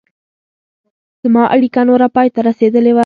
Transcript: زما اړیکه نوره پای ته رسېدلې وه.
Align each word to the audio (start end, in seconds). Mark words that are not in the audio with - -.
زما 1.23 1.43
اړیکه 1.55 1.81
نوره 1.89 2.07
پای 2.15 2.27
ته 2.33 2.39
رسېدلې 2.49 2.91
وه. 2.93 2.99